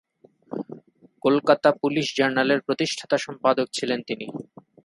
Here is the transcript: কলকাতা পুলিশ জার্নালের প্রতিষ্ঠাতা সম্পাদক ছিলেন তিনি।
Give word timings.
কলকাতা 1.23 1.69
পুলিশ 1.81 2.07
জার্নালের 2.17 2.59
প্রতিষ্ঠাতা 2.61 3.17
সম্পাদক 3.17 3.67
ছিলেন 3.73 3.99
তিনি। 4.07 4.27